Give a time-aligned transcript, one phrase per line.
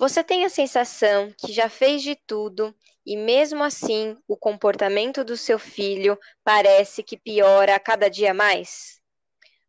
[0.00, 5.36] Você tem a sensação que já fez de tudo e mesmo assim o comportamento do
[5.36, 8.98] seu filho parece que piora cada dia mais?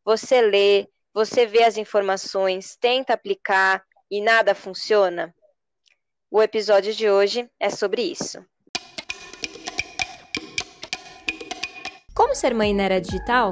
[0.05, 5.35] Você lê, você vê as informações, tenta aplicar e nada funciona?
[6.31, 8.41] O episódio de hoje é sobre isso.
[12.15, 13.51] Como ser mãe na era digital?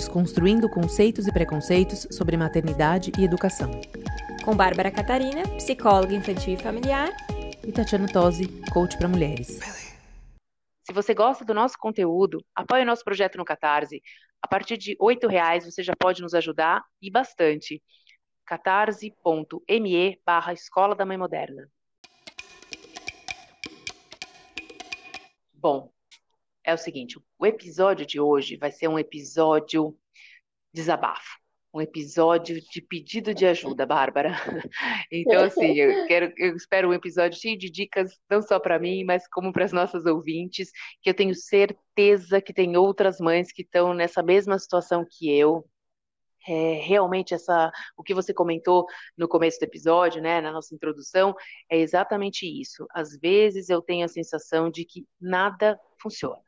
[0.00, 3.70] Desconstruindo conceitos e preconceitos sobre maternidade e educação.
[4.42, 7.10] Com Bárbara Catarina, psicóloga infantil e familiar.
[7.62, 9.60] E Tatiana Tosi, coach para mulheres.
[10.86, 14.00] Se você gosta do nosso conteúdo, apoie o nosso projeto no Catarse.
[14.40, 17.82] A partir de R$ reais você já pode nos ajudar e bastante.
[18.46, 21.68] catarse.me barra Escola da Mãe Moderna.
[25.52, 25.92] Bom,
[26.64, 29.96] é o seguinte, o episódio de hoje vai ser um episódio
[30.72, 31.38] desabafo,
[31.72, 34.30] um episódio de pedido de ajuda, Bárbara.
[35.12, 39.04] Então, assim, eu quero, eu espero um episódio cheio de dicas, não só para mim,
[39.04, 40.70] mas como para as nossas ouvintes,
[41.02, 45.64] que eu tenho certeza que tem outras mães que estão nessa mesma situação que eu,
[46.48, 48.86] é, realmente essa o que você comentou
[49.16, 51.34] no começo do episódio, né, na nossa introdução,
[51.70, 52.86] é exatamente isso.
[52.92, 56.42] Às vezes eu tenho a sensação de que nada funciona.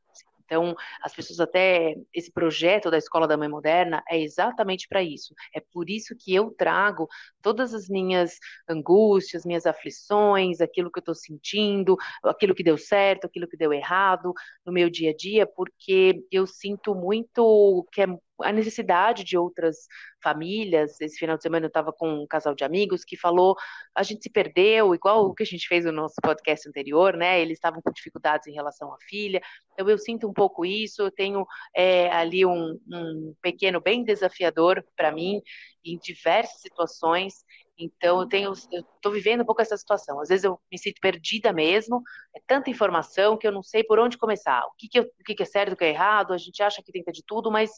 [0.52, 5.34] Então, as pessoas até esse projeto da Escola da Mãe Moderna é exatamente para isso.
[5.54, 7.08] É por isso que eu trago
[7.40, 13.24] todas as minhas angústias, minhas aflições, aquilo que eu estou sentindo, aquilo que deu certo,
[13.24, 18.06] aquilo que deu errado no meu dia a dia, porque eu sinto muito que é
[18.40, 19.86] a necessidade de outras
[20.22, 21.00] famílias.
[21.00, 23.56] Esse final de semana eu estava com um casal de amigos que falou:
[23.94, 27.40] a gente se perdeu, igual o que a gente fez no nosso podcast anterior, né?
[27.40, 29.40] Eles estavam com dificuldades em relação à filha.
[29.72, 31.02] Então eu sinto um pouco isso.
[31.02, 35.40] Eu tenho é, ali um, um pequeno bem desafiador para mim
[35.84, 37.44] em diversas situações.
[37.78, 40.20] Então eu tenho, eu estou vivendo um pouco essa situação.
[40.20, 42.02] Às vezes eu me sinto perdida mesmo.
[42.34, 44.64] É tanta informação que eu não sei por onde começar.
[44.66, 46.32] O que, que, eu, o que, que é certo, o que é errado.
[46.32, 47.70] A gente acha que tenta de tudo, mas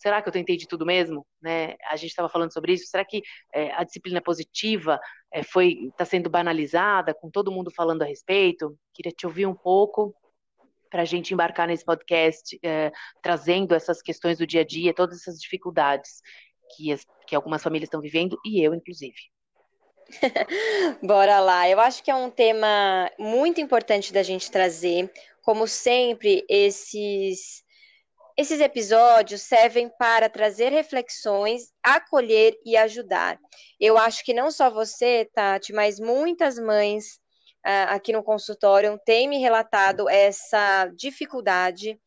[0.00, 1.26] será que eu tentei de tudo mesmo?
[1.40, 1.76] Né?
[1.90, 2.86] A gente estava falando sobre isso.
[2.86, 3.22] Será que
[3.52, 4.98] é, a disciplina positiva
[5.30, 8.76] é, foi está sendo banalizada, com todo mundo falando a respeito?
[8.94, 10.14] Queria te ouvir um pouco
[10.90, 12.90] para a gente embarcar nesse podcast, é,
[13.22, 16.20] trazendo essas questões do dia a dia, todas essas dificuldades
[16.74, 19.18] que, as, que algumas famílias estão vivendo e eu, inclusive.
[21.02, 21.68] Bora lá.
[21.68, 25.12] Eu acho que é um tema muito importante da gente trazer.
[25.42, 27.62] Como sempre, esses
[28.36, 33.38] esses episódios servem para trazer reflexões, acolher e ajudar.
[33.78, 37.20] Eu acho que não só você, Tati, mas muitas mães
[37.66, 41.98] uh, aqui no consultório têm me relatado essa dificuldade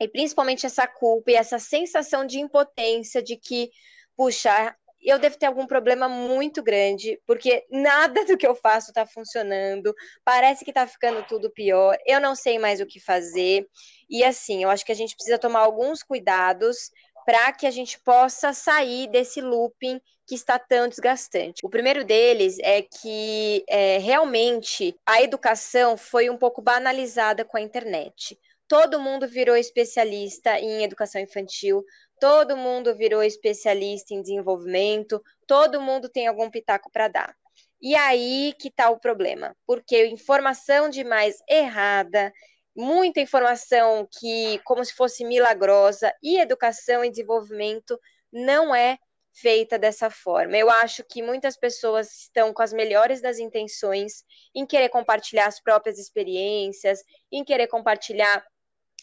[0.00, 3.70] e principalmente essa culpa e essa sensação de impotência de que,
[4.16, 9.04] puxa, eu devo ter algum problema muito grande, porque nada do que eu faço está
[9.04, 13.66] funcionando, parece que está ficando tudo pior, eu não sei mais o que fazer.
[14.08, 16.90] E assim, eu acho que a gente precisa tomar alguns cuidados
[17.24, 21.60] para que a gente possa sair desse looping que está tão desgastante.
[21.64, 27.60] O primeiro deles é que é, realmente a educação foi um pouco banalizada com a
[27.60, 28.38] internet.
[28.68, 31.84] Todo mundo virou especialista em educação infantil,
[32.22, 37.36] todo mundo virou especialista em desenvolvimento, todo mundo tem algum pitaco para dar.
[37.80, 42.32] E aí que está o problema, porque informação demais errada,
[42.76, 47.98] muita informação que como se fosse milagrosa e educação e desenvolvimento
[48.32, 48.98] não é
[49.32, 50.56] feita dessa forma.
[50.56, 54.22] Eu acho que muitas pessoas estão com as melhores das intenções
[54.54, 57.00] em querer compartilhar as próprias experiências,
[57.32, 58.46] em querer compartilhar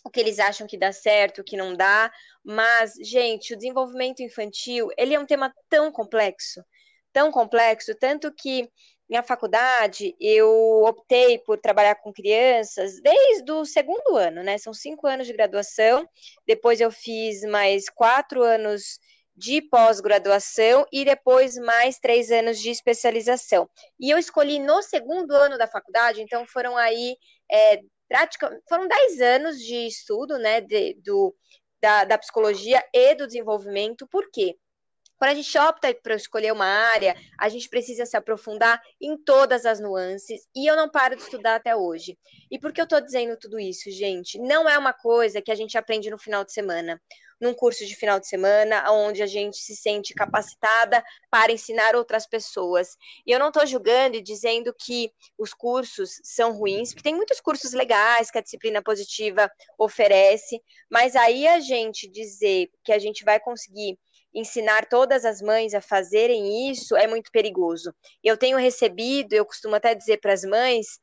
[0.04, 2.12] o que eles acham que dá certo, o que não dá,
[2.44, 6.64] mas, gente, o desenvolvimento infantil, ele é um tema tão complexo,
[7.12, 8.70] tão complexo, tanto que
[9.10, 14.58] minha faculdade eu optei por trabalhar com crianças desde o segundo ano, né?
[14.60, 16.08] São cinco anos de graduação,
[16.46, 19.00] depois eu fiz mais quatro anos
[19.36, 23.68] de pós-graduação e depois mais três anos de especialização.
[24.00, 27.16] E eu escolhi no segundo ano da faculdade, então foram aí
[27.50, 31.33] é, praticamente foram 10 anos de estudo, né, de, do,
[31.81, 34.57] da, da psicologia e do desenvolvimento, por quê?
[35.17, 39.65] Quando a gente opta para escolher uma área, a gente precisa se aprofundar em todas
[39.65, 42.17] as nuances, e eu não paro de estudar até hoje.
[42.50, 44.39] E por que eu estou dizendo tudo isso, gente?
[44.39, 47.01] Não é uma coisa que a gente aprende no final de semana
[47.39, 52.27] num curso de final de semana, onde a gente se sente capacitada para ensinar outras
[52.27, 52.97] pessoas.
[53.25, 57.39] E eu não estou julgando e dizendo que os cursos são ruins, porque tem muitos
[57.39, 63.24] cursos legais que a disciplina positiva oferece, mas aí a gente dizer que a gente
[63.24, 63.97] vai conseguir
[64.33, 67.94] ensinar todas as mães a fazerem isso é muito perigoso.
[68.24, 71.00] Eu tenho recebido, eu costumo até dizer para as mães,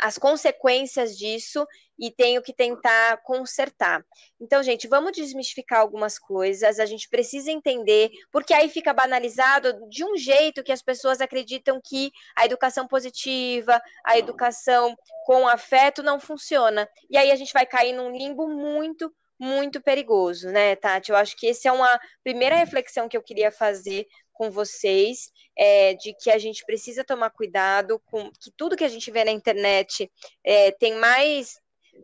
[0.00, 1.66] as consequências disso
[1.98, 4.04] e tenho que tentar consertar.
[4.40, 10.04] Então, gente, vamos desmistificar algumas coisas, a gente precisa entender, porque aí fica banalizado de
[10.04, 14.96] um jeito que as pessoas acreditam que a educação positiva, a educação
[15.26, 16.88] com afeto não funciona.
[17.10, 21.10] E aí a gente vai cair num limbo muito, muito perigoso, né, Tati?
[21.10, 25.94] Eu acho que essa é uma primeira reflexão que eu queria fazer com vocês, é,
[25.94, 29.32] de que a gente precisa tomar cuidado com que tudo que a gente vê na
[29.32, 30.08] internet
[30.44, 31.58] é, tem mais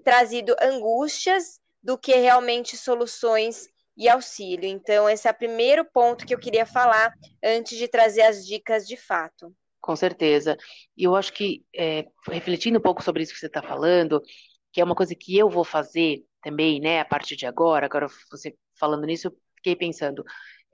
[0.04, 4.68] trazido angústias do que realmente soluções e auxílio.
[4.68, 7.12] Então, esse é o primeiro ponto que eu queria falar
[7.42, 9.54] antes de trazer as dicas de fato.
[9.80, 10.56] Com certeza.
[10.96, 14.20] E eu acho que, é, refletindo um pouco sobre isso que você está falando,
[14.72, 18.06] que é uma coisa que eu vou fazer também, né, a partir de agora, agora
[18.30, 20.24] você falando nisso, eu fiquei pensando,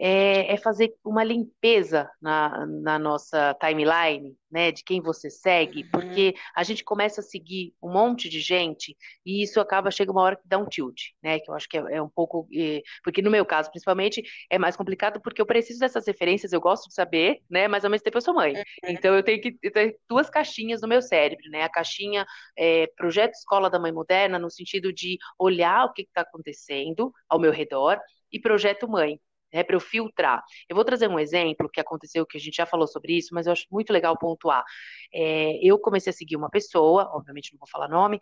[0.03, 5.91] é, é, fazer uma limpeza na, na, nossa timeline, né, de quem você segue, uhum.
[5.91, 10.23] porque a gente começa a seguir um monte de gente e isso acaba, chega uma
[10.23, 12.81] hora que dá um tilt, né, que eu acho que é, é um pouco, é,
[13.05, 16.89] porque no meu caso, principalmente, é mais complicado porque eu preciso dessas referências, eu gosto
[16.89, 18.63] de saber, né, mas ao mesmo tempo eu sou mãe, uhum.
[18.85, 22.25] então eu tenho que ter duas caixinhas no meu cérebro, né, a caixinha
[22.57, 27.39] é, Projeto Escola da Mãe Moderna, no sentido de olhar o que está acontecendo ao
[27.39, 28.01] meu redor,
[28.33, 29.21] e Projeto Mãe,
[29.53, 30.43] né, para eu filtrar.
[30.69, 33.47] Eu vou trazer um exemplo que aconteceu, que a gente já falou sobre isso, mas
[33.47, 34.65] eu acho muito legal pontuar.
[35.13, 38.19] É, eu comecei a seguir uma pessoa, obviamente não vou falar nome,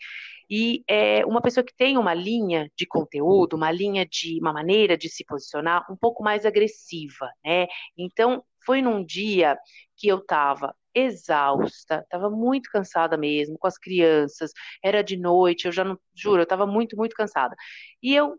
[0.50, 4.96] e é uma pessoa que tem uma linha de conteúdo, uma linha de, uma maneira
[4.96, 7.66] de se posicionar um pouco mais agressiva, né?
[7.96, 9.56] Então, foi num dia
[9.96, 14.52] que eu estava exausta, estava muito cansada mesmo, com as crianças,
[14.82, 17.54] era de noite, eu já não, juro, eu estava muito, muito cansada.
[18.02, 18.36] E eu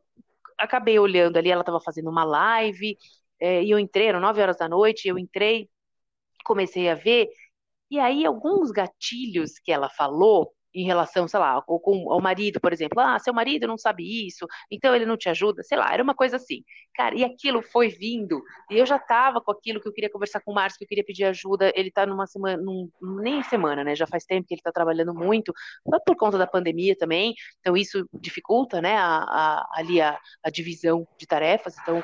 [0.59, 2.97] acabei olhando ali, ela estava fazendo uma live,
[3.39, 5.69] é, e eu entrei, eram nove horas da noite, eu entrei,
[6.45, 7.29] comecei a ver,
[7.91, 12.71] e aí alguns gatilhos que ela falou, em relação, sei lá, com, ao marido, por
[12.71, 16.03] exemplo, ah, seu marido não sabe isso, então ele não te ajuda, sei lá, era
[16.03, 16.63] uma coisa assim.
[16.93, 20.41] Cara, e aquilo foi vindo, e eu já tava com aquilo que eu queria conversar
[20.41, 23.83] com o Márcio, que eu queria pedir ajuda, ele tá numa semana, num, nem semana,
[23.83, 25.53] né, já faz tempo que ele tá trabalhando muito,
[26.05, 31.07] por conta da pandemia também, então isso dificulta, né, a, a, ali a, a divisão
[31.17, 32.03] de tarefas, então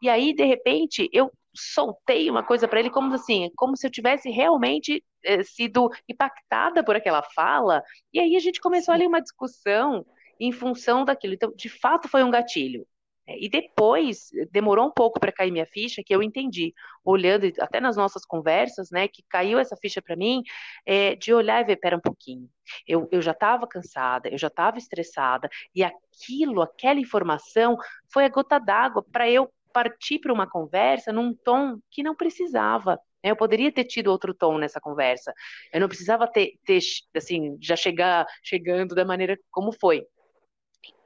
[0.00, 3.90] e aí, de repente, eu soltei uma coisa para ele como assim, como se eu
[3.90, 7.82] tivesse realmente eh, sido impactada por aquela fala.
[8.12, 10.06] E aí a gente começou ali uma discussão
[10.40, 11.34] em função daquilo.
[11.34, 12.86] Então, de fato, foi um gatilho.
[13.28, 16.72] É, e depois, demorou um pouco para cair minha ficha, que eu entendi,
[17.04, 20.42] olhando até nas nossas conversas, né, que caiu essa ficha para mim,
[20.86, 22.48] é, de olhar e ver, pera um pouquinho,
[22.86, 27.76] eu, eu já estava cansada, eu já estava estressada, e aquilo, aquela informação,
[28.10, 32.98] foi a gota d'água para eu partir para uma conversa num tom que não precisava.
[33.22, 33.30] Né?
[33.30, 35.32] Eu poderia ter tido outro tom nessa conversa.
[35.72, 36.80] Eu não precisava ter, ter
[37.16, 40.06] assim, já chegar chegando da maneira como foi.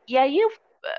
[0.09, 0.51] E aí eu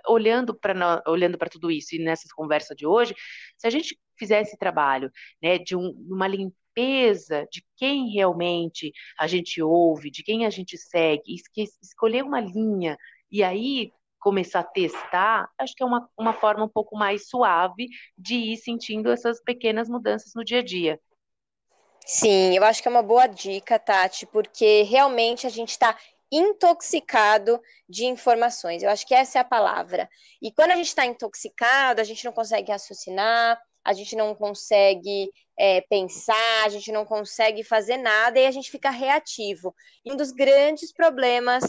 [0.08, 3.14] olhando para olhando para tudo isso e nessas conversas de hoje,
[3.58, 5.12] se a gente fizesse esse trabalho,
[5.42, 10.78] né, de um, uma limpeza de quem realmente a gente ouve, de quem a gente
[10.78, 11.36] segue,
[11.82, 12.98] escolher uma linha
[13.32, 13.92] e aí
[14.24, 18.58] começar a testar, acho que é uma, uma forma um pouco mais suave de ir
[18.58, 21.00] sentindo essas pequenas mudanças no dia a dia.
[22.06, 25.98] Sim, eu acho que é uma boa dica, Tati, porque realmente a gente está
[26.32, 28.82] intoxicado de informações.
[28.82, 30.10] Eu acho que essa é a palavra.
[30.42, 35.30] E quando a gente está intoxicado, a gente não consegue raciocinar, a gente não consegue
[35.58, 39.76] é, pensar, a gente não consegue fazer nada e a gente fica reativo.
[40.04, 41.64] E um dos grandes problemas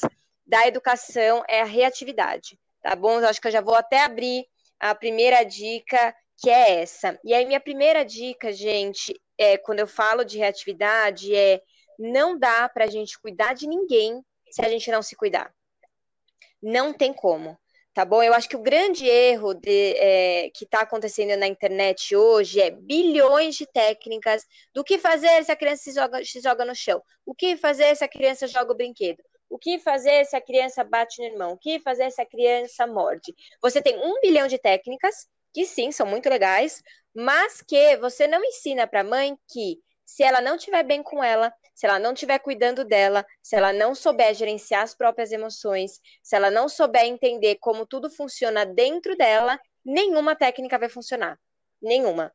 [0.46, 3.20] da educação é a reatividade, tá bom?
[3.20, 4.46] Eu acho que eu já vou até abrir
[4.78, 7.18] a primeira dica, que é essa.
[7.24, 11.60] E aí, minha primeira dica, gente, é quando eu falo de reatividade, é
[11.98, 15.52] não dá para a gente cuidar de ninguém se a gente não se cuidar.
[16.62, 17.58] Não tem como,
[17.92, 18.22] tá bom?
[18.22, 22.70] Eu acho que o grande erro de, é, que está acontecendo na internet hoje é
[22.70, 27.02] bilhões de técnicas do que fazer se a criança se joga, se joga no chão,
[27.24, 29.22] o que fazer se a criança joga o brinquedo,
[29.54, 31.52] o que fazer se a criança bate no irmão?
[31.52, 33.32] O que fazer se a criança morde?
[33.62, 36.82] Você tem um bilhão de técnicas, que sim, são muito legais,
[37.14, 41.22] mas que você não ensina para a mãe que se ela não estiver bem com
[41.22, 46.00] ela, se ela não estiver cuidando dela, se ela não souber gerenciar as próprias emoções,
[46.20, 51.38] se ela não souber entender como tudo funciona dentro dela, nenhuma técnica vai funcionar.
[51.80, 52.34] Nenhuma.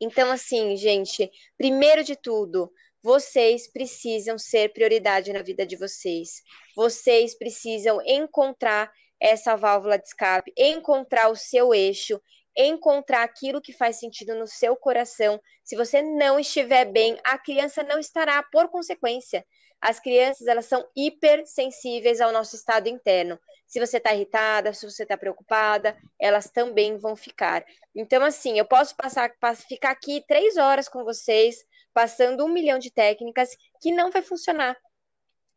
[0.00, 2.72] Então, assim, gente, primeiro de tudo,
[3.04, 6.40] vocês precisam ser prioridade na vida de vocês.
[6.74, 12.18] Vocês precisam encontrar essa válvula de escape, encontrar o seu eixo,
[12.56, 15.38] encontrar aquilo que faz sentido no seu coração.
[15.62, 19.44] Se você não estiver bem, a criança não estará por consequência.
[19.82, 23.38] As crianças, elas são hipersensíveis ao nosso estado interno.
[23.66, 27.66] Se você está irritada, se você está preocupada, elas também vão ficar.
[27.94, 29.30] Então, assim, eu posso passar,
[29.68, 31.62] ficar aqui três horas com vocês,
[31.94, 34.76] passando um milhão de técnicas que não vai funcionar.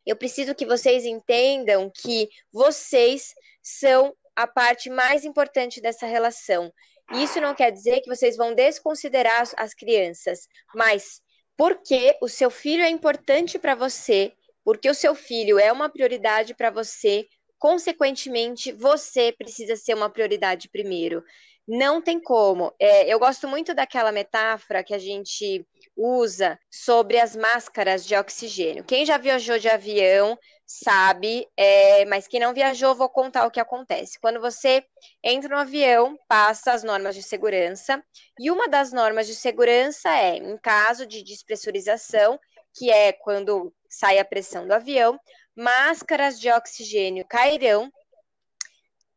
[0.06, 6.72] Eu preciso que vocês entendam que vocês são a parte mais importante dessa relação.
[7.12, 11.20] Isso não quer dizer que vocês vão desconsiderar as crianças, mas
[11.56, 14.32] porque o seu filho é importante para você,
[14.64, 17.26] porque o seu filho é uma prioridade para você,
[17.58, 21.22] consequentemente, você precisa ser uma prioridade primeiro.
[21.66, 22.72] Não tem como.
[22.78, 28.84] É, eu gosto muito daquela metáfora que a gente usa sobre as máscaras de oxigênio.
[28.84, 33.60] Quem já viajou de avião sabe, é, mas quem não viajou, vou contar o que
[33.60, 34.18] acontece.
[34.20, 34.84] Quando você
[35.22, 38.02] entra no avião, passa as normas de segurança,
[38.38, 42.38] e uma das normas de segurança é, em caso de despressurização,
[42.74, 45.18] que é quando sai a pressão do avião,
[45.58, 47.92] máscaras de oxigênio cairão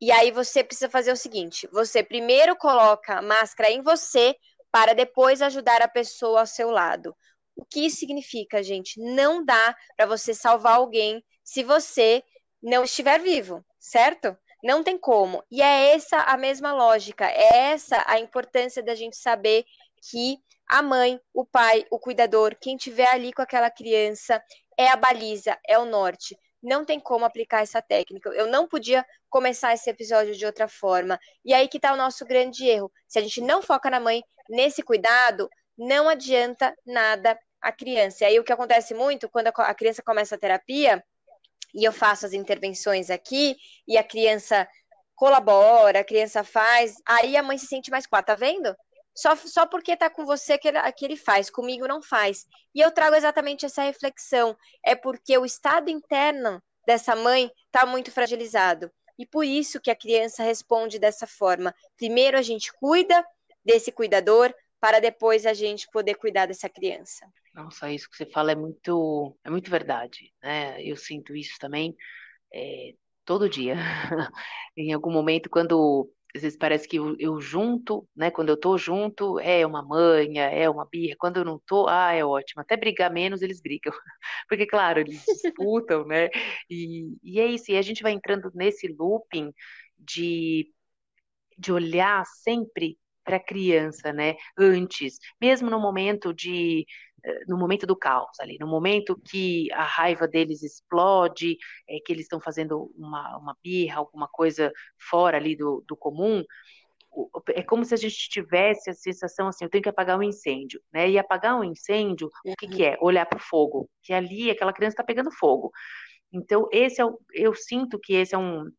[0.01, 4.35] e aí você precisa fazer o seguinte: você primeiro coloca máscara em você
[4.71, 7.15] para depois ajudar a pessoa ao seu lado.
[7.55, 8.99] O que isso significa, gente?
[8.99, 12.23] Não dá para você salvar alguém se você
[12.63, 14.35] não estiver vivo, certo?
[14.63, 15.43] Não tem como.
[15.51, 19.65] E é essa a mesma lógica, é essa a importância da gente saber
[20.09, 24.41] que a mãe, o pai, o cuidador, quem tiver ali com aquela criança,
[24.81, 28.29] é a baliza, é o norte não tem como aplicar essa técnica.
[28.29, 31.19] Eu não podia começar esse episódio de outra forma.
[31.43, 32.91] E aí que está o nosso grande erro.
[33.07, 38.23] Se a gente não foca na mãe nesse cuidado, não adianta nada a criança.
[38.23, 41.03] E aí o que acontece muito quando a criança começa a terapia,
[41.73, 43.55] e eu faço as intervenções aqui,
[43.87, 44.67] e a criança
[45.15, 48.75] colabora, a criança faz, aí a mãe se sente mais quá, tá vendo?
[49.15, 52.45] Só, só porque tá com você que ele, que ele faz, comigo não faz.
[52.73, 54.55] E eu trago exatamente essa reflexão.
[54.83, 58.91] É porque o estado interno dessa mãe está muito fragilizado.
[59.19, 61.75] E por isso que a criança responde dessa forma.
[61.97, 63.25] Primeiro a gente cuida
[63.63, 67.31] desse cuidador, para depois a gente poder cuidar dessa criança.
[67.53, 70.81] Nossa, isso que você fala é muito, é muito verdade, né?
[70.83, 71.95] Eu sinto isso também
[72.51, 73.75] é, todo dia.
[74.75, 78.31] em algum momento, quando às vezes parece que eu, eu, junto, né?
[78.31, 81.15] Quando eu tô junto, é uma manha, é uma birra.
[81.19, 82.61] Quando eu não tô, ah, é ótimo.
[82.61, 83.93] Até brigar menos, eles brigam.
[84.49, 86.29] Porque, claro, eles disputam, né?
[86.69, 87.71] E, e é isso.
[87.71, 89.51] E a gente vai entrando nesse looping
[89.97, 90.71] de,
[91.57, 94.35] de olhar sempre para a criança, né?
[94.57, 96.85] Antes, mesmo no momento de
[97.47, 102.23] no momento do caos ali, no momento que a raiva deles explode, é, que eles
[102.23, 106.43] estão fazendo uma, uma birra, alguma coisa fora ali do, do comum,
[107.53, 110.81] é como se a gente tivesse a sensação assim, eu tenho que apagar um incêndio,
[110.93, 111.09] né?
[111.09, 112.97] E apagar um incêndio, o que, que é?
[113.01, 115.71] Olhar para o fogo, que ali aquela criança está pegando fogo.
[116.31, 118.71] Então, esse é o, eu sinto que esse é um,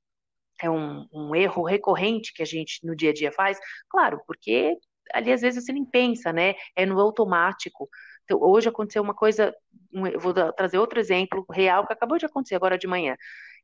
[0.62, 3.58] é um, um erro recorrente que a gente no dia a dia faz,
[3.88, 4.76] claro, porque
[5.12, 6.54] ali às vezes você nem pensa, né?
[6.75, 7.88] É no automático.
[8.32, 9.54] Então, hoje aconteceu uma coisa,
[9.92, 13.16] eu vou trazer outro exemplo real que acabou de acontecer agora de manhã.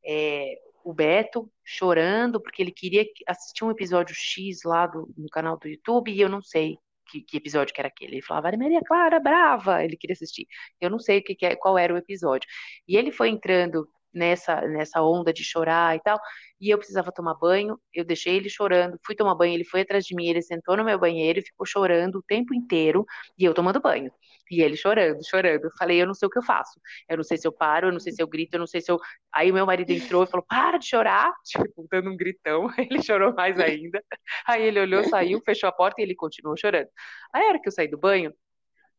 [0.04, 5.58] É, o Beto chorando porque ele queria assistir um episódio X lá do, no canal
[5.58, 8.16] do YouTube e eu não sei que, que episódio que era aquele.
[8.16, 10.46] Ele falava, Maria Clara, brava, ele queria assistir.
[10.80, 12.48] Eu não sei o que, que é, qual era o episódio.
[12.87, 16.19] E ele foi entrando nessa, nessa onda de chorar e tal,
[16.61, 20.05] e eu precisava tomar banho, eu deixei ele chorando, fui tomar banho, ele foi atrás
[20.05, 23.05] de mim, ele sentou no meu banheiro e ficou chorando o tempo inteiro,
[23.38, 24.11] e eu tomando banho.
[24.50, 25.65] E ele chorando, chorando.
[25.65, 26.81] Eu falei, eu não sei o que eu faço.
[27.09, 28.81] Eu não sei se eu paro, eu não sei se eu grito, eu não sei
[28.81, 28.99] se eu.
[29.33, 32.67] Aí o meu marido entrou e falou, para de chorar, tipo, dando um gritão.
[32.79, 34.03] Ele chorou mais ainda.
[34.47, 36.88] Aí ele olhou, saiu, fechou a porta e ele continuou chorando.
[37.33, 38.33] Aí a hora que eu saí do banho,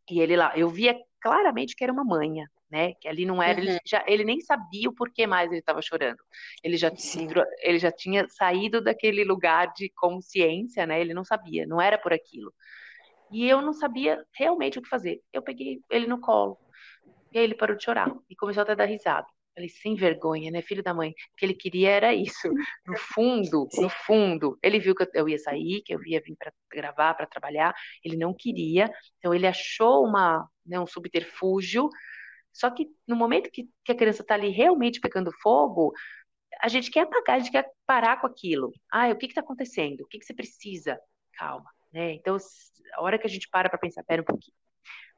[0.10, 2.94] e ele lá, eu via claramente que era uma manha, né?
[2.96, 3.68] Que ali não era, uhum.
[3.68, 6.24] ele, já, ele nem sabia o porquê mais ele estava chorando.
[6.64, 6.92] Ele já,
[7.62, 11.00] ele já tinha saído daquele lugar de consciência, né?
[11.00, 12.54] Ele não sabia, não era por aquilo.
[13.32, 15.22] E eu não sabia realmente o que fazer.
[15.32, 16.58] Eu peguei ele no colo.
[17.32, 19.28] E aí ele parou de chorar e começou até a dar risada.
[19.54, 21.12] Falei, sem vergonha, né, filho da mãe?
[21.12, 22.48] O que ele queria era isso.
[22.88, 23.82] No fundo, Sim.
[23.82, 27.26] no fundo, ele viu que eu ia sair, que eu ia vir para gravar, para
[27.26, 27.76] trabalhar.
[28.04, 31.90] Ele não queria, então ele achou uma, né, um subterfúgio
[32.54, 35.94] só que no momento que, que a criança está ali realmente pegando fogo,
[36.62, 38.72] a gente quer apagar, a gente quer parar com aquilo.
[38.92, 40.02] Ah, o que está acontecendo?
[40.02, 41.00] O que, que você precisa?
[41.34, 42.14] Calma, né?
[42.14, 42.38] Então,
[42.96, 44.56] a hora que a gente para para pensar, pera um pouquinho.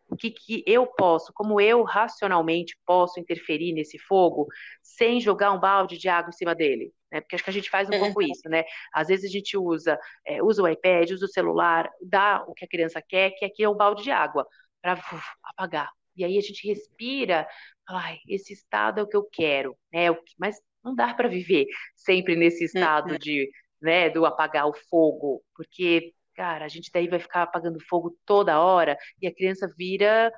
[0.08, 4.46] O que, que eu posso, como eu racionalmente posso interferir nesse fogo
[4.84, 6.94] sem jogar um balde de água em cima dele?
[7.10, 7.22] né?
[7.22, 8.64] Porque acho que a gente faz um pouco isso, né?
[8.94, 12.66] Às vezes a gente usa, é, usa o iPad, usa o celular, dá o que
[12.66, 14.46] a criança quer, que aqui é um balde de água,
[14.82, 15.02] para
[15.44, 15.90] apagar.
[16.16, 17.48] E aí a gente respira,
[17.88, 20.08] ai, esse estado é o que eu quero, né?
[20.38, 23.50] Mas não dá para viver sempre nesse estado de,
[23.82, 28.60] né, do apagar o fogo, porque, cara, a gente daí vai ficar apagando fogo toda
[28.60, 30.32] hora e a criança vira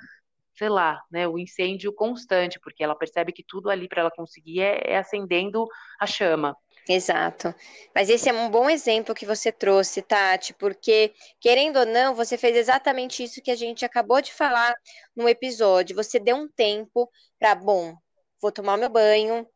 [0.55, 4.61] sei lá, né, o incêndio constante, porque ela percebe que tudo ali para ela conseguir
[4.61, 5.65] é, é acendendo
[5.99, 6.55] a chama.
[6.87, 7.55] Exato.
[7.95, 12.37] Mas esse é um bom exemplo que você trouxe, Tati, porque, querendo ou não, você
[12.37, 14.75] fez exatamente isso que a gente acabou de falar
[15.15, 15.95] no episódio.
[15.95, 17.09] Você deu um tempo
[17.39, 17.95] para, bom,
[18.41, 19.47] vou tomar meu banho,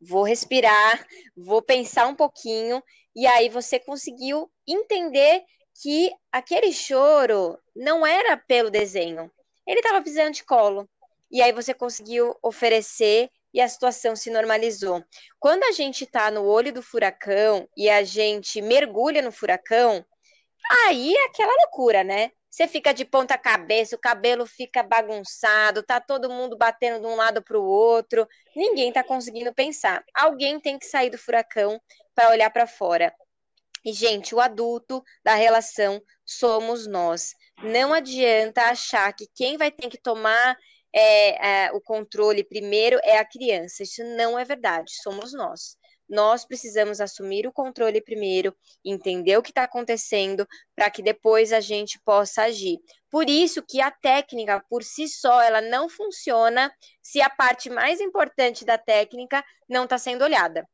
[0.00, 2.82] vou respirar, vou pensar um pouquinho,
[3.14, 5.42] e aí você conseguiu entender
[5.82, 9.30] que aquele choro não era pelo desenho,
[9.66, 10.88] ele estava precisando de colo.
[11.30, 15.02] E aí você conseguiu oferecer e a situação se normalizou.
[15.38, 20.04] Quando a gente está no olho do furacão e a gente mergulha no furacão,
[20.82, 22.30] aí é aquela loucura, né?
[22.50, 27.14] Você fica de ponta cabeça, o cabelo fica bagunçado, tá todo mundo batendo de um
[27.14, 28.26] lado para o outro,
[28.56, 30.02] ninguém tá conseguindo pensar.
[30.14, 31.80] Alguém tem que sair do furacão
[32.14, 33.14] para olhar para fora.
[33.84, 37.34] E gente, o adulto da relação somos nós.
[37.62, 40.56] Não adianta achar que quem vai ter que tomar
[40.94, 43.82] é, é, o controle primeiro é a criança.
[43.82, 45.76] Isso não é verdade, somos nós.
[46.08, 51.60] Nós precisamos assumir o controle primeiro, entender o que está acontecendo, para que depois a
[51.60, 52.78] gente possa agir.
[53.10, 58.00] Por isso que a técnica por si só ela não funciona se a parte mais
[58.00, 60.66] importante da técnica não está sendo olhada.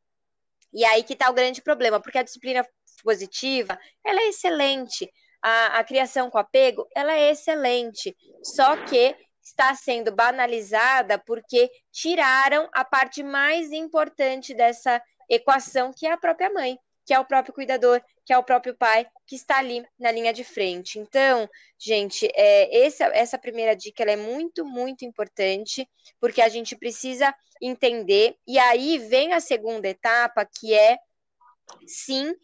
[0.72, 2.64] E aí que está o grande problema, porque a disciplina
[3.02, 5.10] positiva ela é excelente,
[5.42, 12.68] a, a criação com apego ela é excelente, só que está sendo banalizada porque tiraram
[12.72, 17.54] a parte mais importante dessa equação, que é a própria mãe, que é o próprio
[17.54, 20.98] cuidador, que é o próprio pai, que está ali na linha de frente.
[20.98, 21.48] Então,
[21.78, 25.86] gente, é, essa, essa primeira dica é muito, muito importante,
[26.18, 30.98] porque a gente precisa entender, e aí vem a segunda etapa, que é
[31.86, 32.34] sim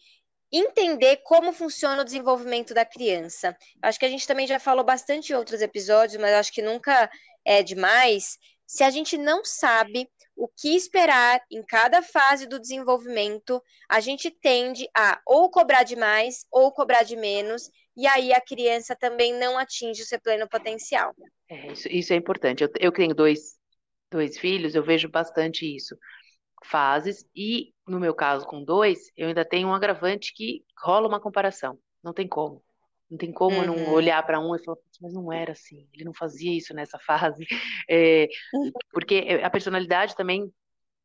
[0.53, 3.57] entender como funciona o desenvolvimento da criança.
[3.83, 7.11] Acho que a gente também já falou bastante em outros episódios, mas acho que nunca
[7.45, 8.39] é demais.
[8.67, 14.31] Se a gente não sabe o que esperar em cada fase do desenvolvimento, a gente
[14.31, 19.59] tende a ou cobrar demais ou cobrar de menos, e aí a criança também não
[19.59, 21.15] atinge o seu pleno potencial.
[21.49, 22.63] É, isso, isso é importante.
[22.63, 23.59] Eu, eu tenho dois,
[24.11, 25.97] dois filhos, eu vejo bastante isso
[26.65, 31.21] fases e, no meu caso, com dois, eu ainda tenho um agravante que rola uma
[31.21, 31.79] comparação.
[32.03, 32.63] Não tem como.
[33.11, 33.67] Não tem como uhum.
[33.67, 36.99] não olhar para um e falar, mas não era assim, ele não fazia isso nessa
[37.05, 37.45] fase.
[37.89, 38.29] É,
[38.93, 40.49] porque a personalidade também,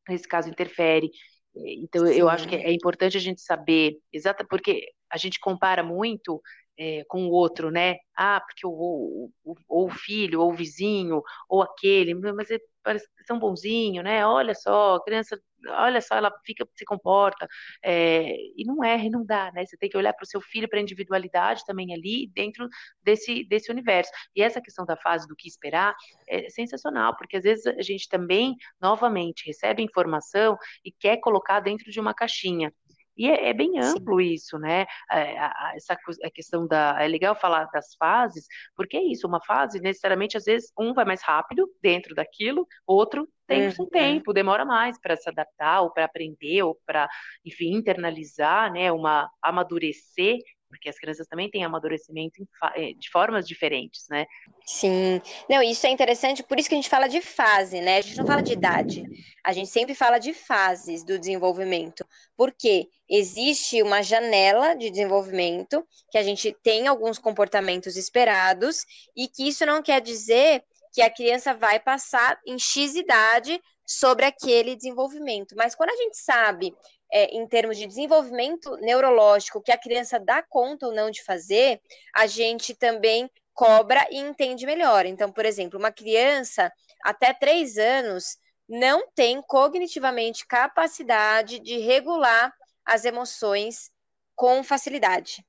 [0.07, 1.09] nesse caso, interfere.
[1.55, 2.13] Então, Sim.
[2.13, 6.41] eu acho que é importante a gente saber, exata porque a gente compara muito
[6.77, 7.95] é, com o outro, né?
[8.15, 13.07] Ah, porque o, o, ou o filho, ou o vizinho, ou aquele, mas é, parece
[13.25, 14.25] tão bonzinho, né?
[14.25, 17.47] Olha só, criança, olha só, ela fica, se comporta,
[17.83, 19.65] é, e não é, e não dá, né?
[19.65, 22.67] Você tem que olhar para o seu filho, para a individualidade também ali, dentro
[23.03, 24.11] desse, desse universo.
[24.35, 25.95] E essa questão da fase do que esperar
[26.27, 31.91] é sensacional, porque às vezes a gente também, novamente, recebe informação e quer colocar dentro
[31.91, 32.71] de uma caixinha.
[33.17, 34.33] E é, é bem amplo Sim.
[34.33, 34.85] isso, né?
[35.11, 35.35] É,
[35.75, 37.01] essa a questão da.
[37.01, 41.05] É legal falar das fases, porque é isso, uma fase, necessariamente, às vezes, um vai
[41.05, 46.05] mais rápido dentro daquilo, outro tem um tempo, demora mais para se adaptar, ou para
[46.05, 47.07] aprender, ou para,
[47.45, 48.91] enfim, internalizar, né?
[48.91, 50.37] Uma amadurecer
[50.69, 54.25] porque as crianças também têm amadurecimento eh, de formas diferentes, né?
[54.65, 55.21] Sim.
[55.49, 57.97] Não, isso é interessante, por isso que a gente fala de fase, né?
[57.97, 59.03] A gente não fala de idade.
[59.43, 66.17] A gente sempre fala de fases do desenvolvimento, porque existe uma janela de desenvolvimento que
[66.17, 71.53] a gente tem alguns comportamentos esperados e que isso não quer dizer que a criança
[71.53, 75.55] vai passar em X idade sobre aquele desenvolvimento.
[75.55, 76.73] Mas quando a gente sabe
[77.11, 81.81] é, em termos de desenvolvimento neurológico que a criança dá conta ou não de fazer,
[82.13, 85.05] a gente também cobra e entende melhor.
[85.05, 86.71] Então, por exemplo, uma criança
[87.03, 88.37] até três anos
[88.67, 93.91] não tem cognitivamente capacidade de regular as emoções
[94.35, 95.45] com facilidade.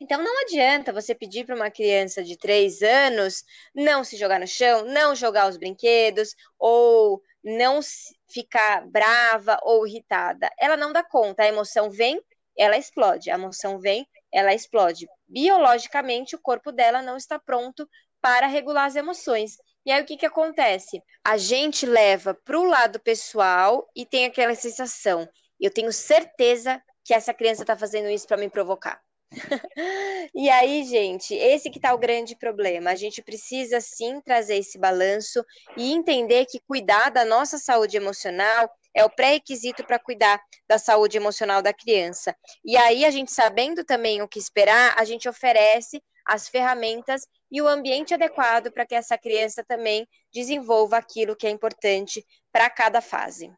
[0.00, 3.44] Então, não adianta você pedir para uma criança de três anos
[3.74, 7.80] não se jogar no chão, não jogar os brinquedos, ou não
[8.26, 10.50] ficar brava ou irritada.
[10.58, 11.42] Ela não dá conta.
[11.42, 12.20] A emoção vem,
[12.56, 13.30] ela explode.
[13.30, 15.06] A emoção vem, ela explode.
[15.28, 17.88] Biologicamente, o corpo dela não está pronto
[18.20, 19.58] para regular as emoções.
[19.84, 21.02] E aí o que, que acontece?
[21.22, 25.28] A gente leva para o lado pessoal e tem aquela sensação:
[25.60, 28.98] Eu tenho certeza que essa criança está fazendo isso para me provocar.
[30.34, 32.90] e aí, gente, esse que tá o grande problema.
[32.90, 35.44] A gente precisa sim trazer esse balanço
[35.76, 41.16] e entender que cuidar da nossa saúde emocional é o pré-requisito para cuidar da saúde
[41.16, 42.34] emocional da criança.
[42.64, 47.60] E aí, a gente sabendo também o que esperar, a gente oferece as ferramentas e
[47.60, 53.00] o ambiente adequado para que essa criança também desenvolva aquilo que é importante para cada
[53.00, 53.52] fase.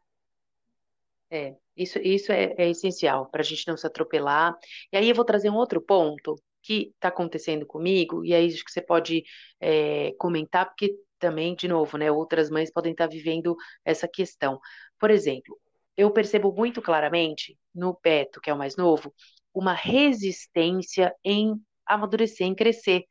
[1.29, 4.55] É, isso, isso é, é essencial para a gente não se atropelar.
[4.91, 8.63] E aí eu vou trazer um outro ponto que está acontecendo comigo, e aí acho
[8.63, 9.23] que você pode
[9.59, 14.59] é, comentar, porque também, de novo, né, outras mães podem estar tá vivendo essa questão.
[14.99, 15.57] Por exemplo,
[15.95, 19.13] eu percebo muito claramente no Beto, que é o mais novo,
[19.53, 23.03] uma resistência em amadurecer, em crescer.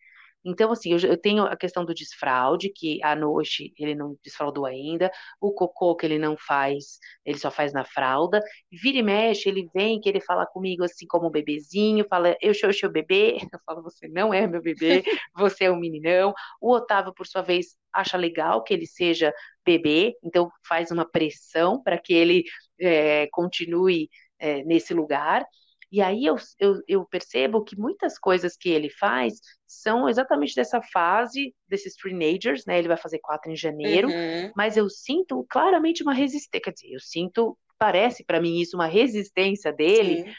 [0.46, 4.64] Então, assim, eu, eu, tenho a questão do desfraude, que à noite ele não desfraudou
[4.64, 8.40] ainda, o cocô que ele não faz, ele só faz na fralda.
[8.70, 12.54] Vira e mexe, ele vem que ele fala comigo assim como um bebezinho, fala, eu
[12.54, 13.38] sou seu bebê.
[13.56, 15.02] Eu falo, você não é meu bebê,
[15.34, 16.34] você é um meninão.
[16.60, 19.32] O Otávio, por sua vez, acha legal que ele seja
[19.64, 22.44] bebê, então faz uma pressão para que ele
[22.78, 25.44] é, continue é, nesse lugar.
[25.90, 29.34] E aí eu, eu, eu, percebo que muitas coisas que ele faz
[29.66, 32.78] são exatamente dessa fase desses teenagers, né?
[32.78, 34.52] Ele vai fazer quatro em janeiro, uhum.
[34.56, 38.86] mas eu sinto claramente uma resistência, quer dizer, eu sinto, parece para mim isso, uma
[38.86, 40.34] resistência dele Sim.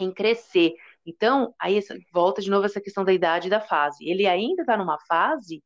[0.00, 0.74] em crescer.
[1.06, 1.78] Então, aí
[2.12, 4.04] volta de novo essa questão da idade e da fase.
[4.04, 5.62] Ele ainda está numa fase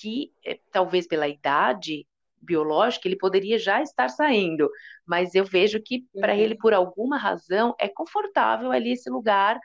[0.00, 2.06] que, é, talvez pela idade,
[2.40, 4.70] biológica, ele poderia já estar saindo,
[5.06, 6.38] mas eu vejo que para uhum.
[6.38, 9.58] ele, por alguma razão, é confortável ali esse lugar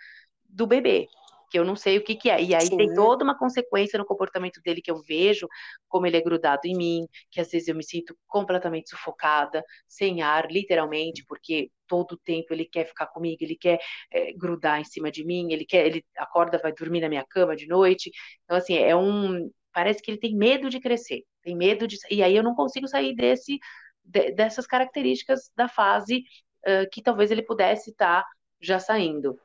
[0.47, 1.07] do bebê,
[1.49, 2.41] que eu não sei o que, que é.
[2.41, 2.77] E aí Sim.
[2.77, 5.47] tem toda uma consequência no comportamento dele que eu vejo,
[5.87, 10.21] como ele é grudado em mim, que às vezes eu me sinto completamente sufocada, sem
[10.21, 13.79] ar, literalmente, porque todo o tempo ele quer ficar comigo, ele quer
[14.11, 17.55] é, grudar em cima de mim, ele quer, ele acorda, vai dormir na minha cama
[17.55, 18.11] de noite.
[18.43, 19.49] Então, assim, é um.
[19.71, 21.97] Parece que ele tem medo de crescer tem medo de.
[22.09, 23.59] E aí eu não consigo sair desse,
[24.03, 26.23] de, dessas características da fase
[26.65, 28.29] uh, que talvez ele pudesse estar tá
[28.59, 29.39] já saindo.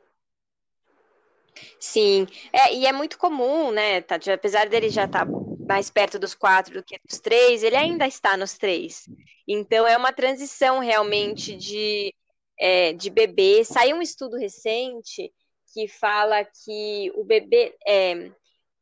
[1.81, 4.31] Sim, é, e é muito comum, né, Tati?
[4.31, 5.33] Apesar dele já estar tá
[5.67, 9.09] mais perto dos quatro do que dos três, ele ainda está nos três.
[9.47, 12.15] Então é uma transição realmente de,
[12.59, 13.65] é, de bebê.
[13.65, 15.33] Saiu um estudo recente
[15.73, 17.77] que fala que o bebê.
[17.87, 18.31] É,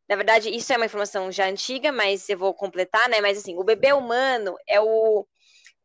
[0.08, 3.20] na verdade, isso é uma informação já antiga, mas eu vou completar, né?
[3.20, 5.26] Mas assim, o bebê humano é o,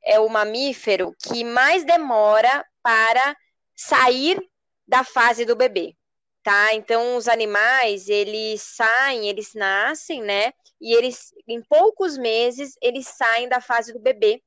[0.03, 3.35] é o mamífero que mais demora para
[3.75, 4.39] sair
[4.87, 5.95] da fase do bebê,
[6.43, 6.73] tá?
[6.73, 10.53] Então, os animais, eles saem, eles nascem, né?
[10.79, 14.41] E eles, em poucos meses, eles saem da fase do bebê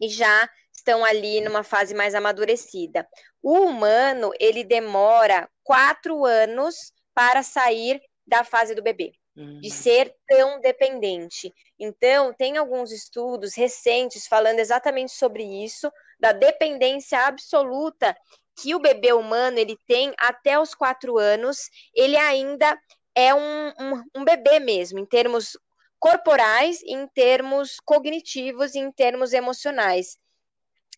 [0.00, 3.06] e já estão ali numa fase mais amadurecida.
[3.42, 9.60] O humano, ele demora quatro anos para sair da fase do bebê, uhum.
[9.60, 11.52] de ser tão dependente.
[11.78, 18.16] Então, tem alguns estudos recentes falando exatamente sobre isso, da dependência absoluta
[18.60, 22.78] que o bebê humano ele tem até os quatro anos, ele ainda
[23.14, 25.56] é um, um, um bebê mesmo, em termos
[25.98, 30.18] corporais, em termos cognitivos e em termos emocionais.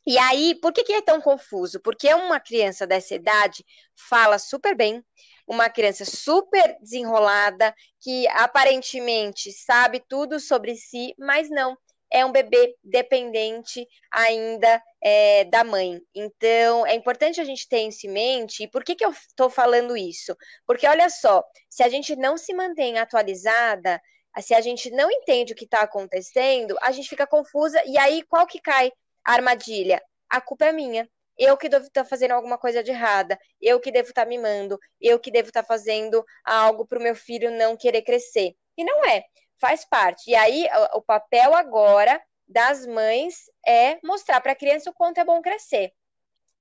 [0.06, 1.78] E aí, por que, que é tão confuso?
[1.80, 3.64] Porque uma criança dessa idade
[3.94, 5.04] fala super bem,
[5.50, 11.76] uma criança super desenrolada, que aparentemente sabe tudo sobre si, mas não,
[12.08, 16.00] é um bebê dependente ainda é, da mãe.
[16.14, 18.62] Então, é importante a gente ter isso em mente.
[18.62, 20.36] E por que, que eu estou falando isso?
[20.64, 24.00] Porque, olha só, se a gente não se mantém atualizada,
[24.40, 27.82] se a gente não entende o que está acontecendo, a gente fica confusa.
[27.86, 28.92] E aí, qual que cai
[29.24, 30.00] a armadilha?
[30.28, 31.08] A culpa é minha
[31.40, 35.18] eu que devo estar fazendo alguma coisa de errada, eu que devo estar mimando, eu
[35.18, 38.54] que devo estar fazendo algo para o meu filho não querer crescer.
[38.76, 39.24] E não é,
[39.58, 40.30] faz parte.
[40.30, 45.24] E aí, o papel agora das mães é mostrar para a criança o quanto é
[45.24, 45.92] bom crescer.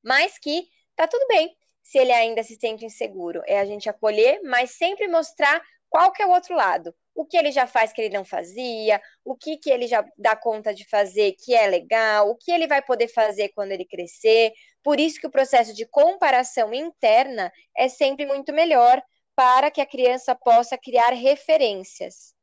[0.02, 0.65] Mas que
[0.96, 3.42] tá tudo bem se ele ainda se sente inseguro.
[3.48, 7.38] É a gente acolher, mas sempre mostrar qual que é o outro lado o que
[7.38, 10.88] ele já faz que ele não fazia, o que, que ele já dá conta de
[10.88, 14.52] fazer que é legal, o que ele vai poder fazer quando ele crescer.
[14.84, 19.02] Por isso que o processo de comparação interna é sempre muito melhor
[19.36, 22.34] para que a criança possa criar referências.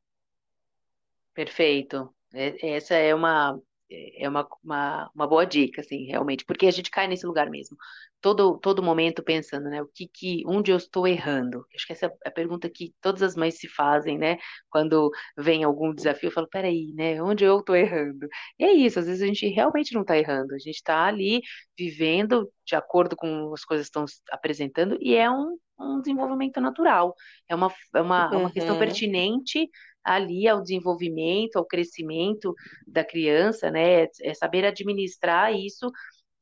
[1.34, 2.14] Perfeito.
[2.32, 7.06] Essa é uma é uma, uma, uma boa dica, assim, realmente, porque a gente cai
[7.06, 7.76] nesse lugar mesmo.
[8.20, 11.64] Todo, todo momento pensando, né, o que, que, onde eu estou errando?
[11.74, 14.38] Acho que essa é a pergunta que todas as mães se fazem, né,
[14.70, 18.26] quando vem algum desafio, eu falo, peraí, né, onde eu estou errando?
[18.58, 21.40] E é isso, às vezes a gente realmente não está errando, a gente está ali
[21.78, 27.14] vivendo de acordo com as coisas que estão apresentando e é um, um desenvolvimento natural,
[27.48, 28.40] é uma, é uma, uhum.
[28.40, 28.80] uma questão uhum.
[28.80, 29.68] pertinente
[30.06, 32.54] ali ao desenvolvimento, ao crescimento
[32.86, 34.06] da criança, né?
[34.22, 35.90] É saber administrar isso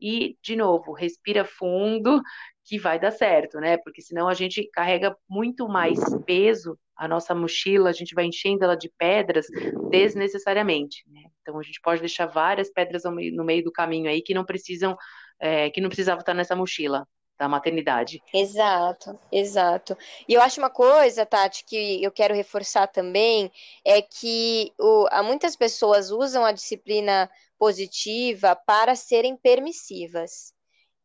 [0.00, 2.20] e, de novo, respira fundo
[2.64, 3.76] que vai dar certo, né?
[3.78, 8.64] Porque senão a gente carrega muito mais peso, a nossa mochila, a gente vai enchendo
[8.64, 9.46] ela de pedras
[9.90, 11.22] desnecessariamente, né?
[11.42, 14.96] Então a gente pode deixar várias pedras no meio do caminho aí que não precisam,
[15.40, 17.06] é, que não precisavam estar nessa mochila
[17.38, 18.22] da maternidade.
[18.32, 19.96] Exato, exato.
[20.28, 23.50] E eu acho uma coisa, Tati, que eu quero reforçar também,
[23.84, 30.52] é que o, muitas pessoas usam a disciplina positiva para serem permissivas.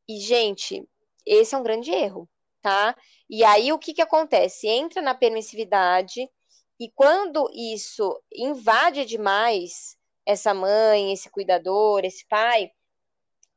[0.07, 0.87] E, gente,
[1.25, 2.27] esse é um grande erro,
[2.61, 2.95] tá?
[3.29, 4.67] E aí o que, que acontece?
[4.67, 6.29] Entra na permissividade,
[6.79, 12.71] e quando isso invade demais essa mãe, esse cuidador, esse pai,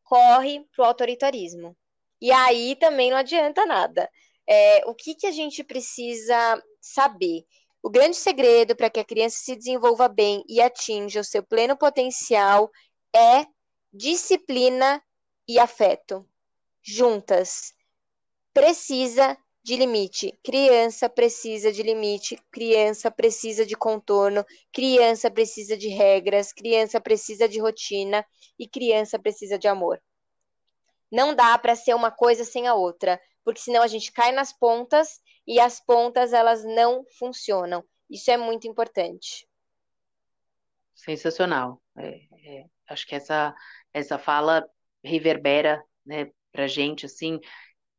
[0.03, 1.77] corre para o autoritarismo.
[2.23, 4.09] E aí também não adianta nada.
[4.49, 7.45] É, o que, que a gente precisa saber?
[7.83, 11.77] O grande segredo para que a criança se desenvolva bem e atinja o seu pleno
[11.77, 12.71] potencial
[13.13, 13.45] é
[13.93, 15.03] disciplina
[15.49, 16.25] e afeto.
[16.81, 17.75] Juntas.
[18.55, 20.39] Precisa de limite.
[20.45, 27.59] Criança precisa de limite, criança precisa de contorno, criança precisa de regras, criança precisa de
[27.59, 28.25] rotina
[28.57, 30.01] e criança precisa de amor.
[31.12, 34.51] Não dá para ser uma coisa sem a outra, porque senão a gente cai nas
[34.51, 37.85] pontas e as pontas elas não funcionam.
[38.09, 39.46] Isso é muito importante.
[40.94, 41.83] Sensacional.
[41.98, 43.55] É, é, acho que essa
[43.92, 44.66] essa fala
[45.05, 47.38] reverbera, né, para gente assim,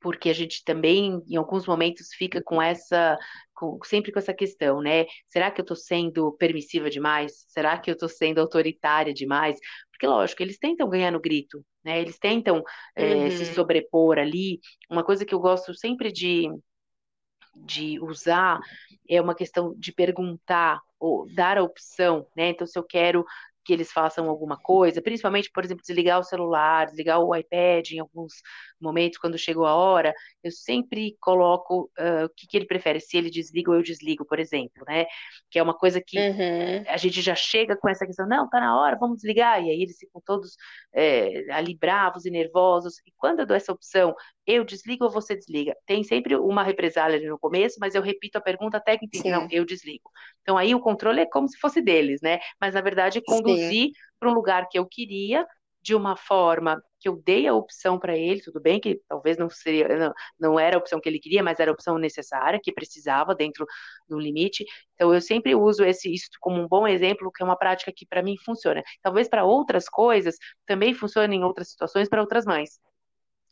[0.02, 3.18] porque a gente também em alguns momentos fica com essa
[3.54, 5.06] com, sempre com essa questão, né?
[5.28, 7.46] Será que eu estou sendo permissiva demais?
[7.48, 9.60] Será que eu estou sendo autoritária demais?
[9.92, 12.02] Porque lógico, eles tentam ganhar no grito, né?
[12.02, 12.64] Eles tentam
[12.96, 13.32] é, uhum.
[13.32, 14.60] se sobrepor ali.
[14.90, 16.50] Uma coisa que eu gosto sempre de,
[17.56, 18.60] de usar
[19.10, 22.50] é uma questão de perguntar ou dar a opção, né?
[22.50, 23.26] Então, se eu quero
[23.64, 28.00] que eles façam alguma coisa, principalmente, por exemplo, desligar o celular, desligar o iPad em
[28.00, 28.34] alguns
[28.80, 33.18] momentos, quando chegou a hora, eu sempre coloco uh, o que, que, ele prefere, se
[33.18, 35.06] ele desliga ou eu desligo, por exemplo, né?
[35.50, 36.84] Que é uma coisa que uhum.
[36.88, 39.82] a gente já chega com essa questão, não, tá na hora, vamos desligar, e aí
[39.82, 40.56] eles ficam todos
[40.94, 44.14] é, ali bravos e nervosos, e quando eu dou essa opção,
[44.46, 45.76] eu desligo ou você desliga?
[45.86, 49.30] Tem sempre uma represália ali no começo, mas eu repito a pergunta até que entende,
[49.30, 50.12] não, eu desligo.
[50.42, 52.40] Então aí o controle é como se fosse deles, né?
[52.60, 53.22] Mas na verdade
[53.56, 55.46] conduzir para um lugar que eu queria,
[55.84, 59.50] de uma forma que eu dei a opção para ele, tudo bem que talvez não
[59.50, 62.72] seria, não, não, era a opção que ele queria, mas era a opção necessária, que
[62.72, 63.66] precisava dentro
[64.08, 64.66] do limite.
[64.96, 68.06] Então eu sempre uso esse isso como um bom exemplo, que é uma prática que
[68.06, 68.82] para mim funciona.
[69.02, 72.80] Talvez para outras coisas também funcione em outras situações para outras mães.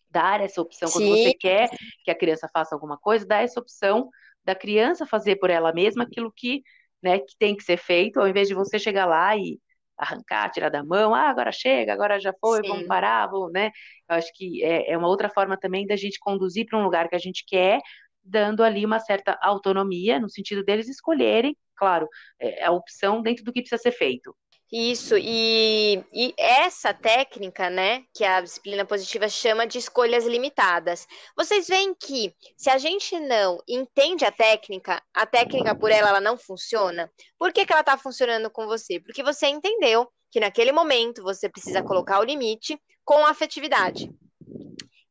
[0.10, 0.94] Dar essa opção Sim.
[0.94, 1.70] quando você quer
[2.06, 4.10] que a criança faça alguma coisa, dar essa opção
[4.46, 6.64] da criança fazer por ela mesma aquilo que,
[7.04, 9.60] né, que tem que ser feito, ao invés de você chegar lá e
[10.02, 12.70] arrancar, tirar da mão, ah, agora chega, agora já foi, Sim.
[12.70, 13.72] vamos parar, vamos, né?
[14.10, 17.08] Eu acho que é, é uma outra forma também da gente conduzir para um lugar
[17.08, 17.80] que a gente quer,
[18.24, 22.08] dando ali uma certa autonomia, no sentido deles escolherem, claro,
[22.40, 24.36] é, a opção dentro do que precisa ser feito.
[24.72, 31.06] Isso, e, e, essa técnica, né, que a disciplina positiva chama de escolhas limitadas.
[31.36, 36.22] Vocês veem que se a gente não entende a técnica, a técnica por ela, ela
[36.22, 37.12] não funciona.
[37.38, 38.98] Por que, que ela está funcionando com você?
[39.02, 44.10] Porque você entendeu que naquele momento você precisa colocar o limite com afetividade.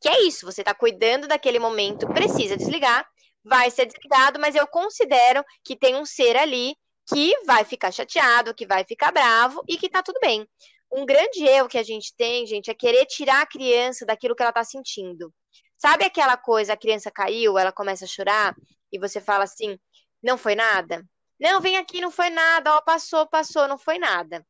[0.00, 3.06] Que é isso, você está cuidando daquele momento, precisa desligar,
[3.44, 6.74] vai ser desligado, mas eu considero que tem um ser ali
[7.12, 10.46] que vai ficar chateado, que vai ficar bravo e que tá tudo bem.
[10.92, 14.42] Um grande erro que a gente tem, gente, é querer tirar a criança daquilo que
[14.42, 15.32] ela tá sentindo.
[15.76, 18.54] Sabe aquela coisa, a criança caiu, ela começa a chorar
[18.92, 19.78] e você fala assim:
[20.22, 21.04] "Não foi nada?"
[21.38, 24.44] "Não, vem aqui, não foi nada, ó, passou, passou, não foi nada."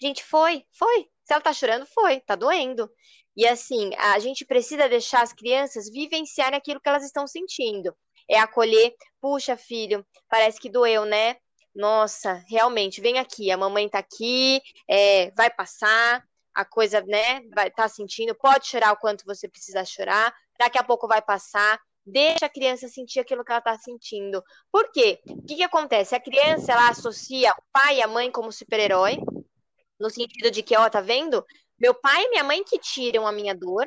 [0.00, 1.08] Gente, foi, foi.
[1.24, 2.90] Se ela tá chorando, foi, tá doendo.
[3.36, 7.94] E assim, a gente precisa deixar as crianças vivenciarem aquilo que elas estão sentindo.
[8.28, 11.36] É acolher, puxa, filho, parece que doeu, né?
[11.74, 16.22] Nossa, realmente, vem aqui, a mamãe tá aqui, é, vai passar,
[16.54, 20.84] a coisa, né, vai tá sentindo, pode chorar o quanto você precisa chorar, daqui a
[20.84, 24.42] pouco vai passar, deixa a criança sentir aquilo que ela está sentindo.
[24.70, 25.20] Por quê?
[25.26, 26.14] O que, que acontece?
[26.14, 29.18] A criança, ela associa o pai e a mãe como super-herói,
[30.00, 31.44] No sentido de que, ó, tá vendo?
[31.78, 33.86] Meu pai e minha mãe que tiram a minha dor,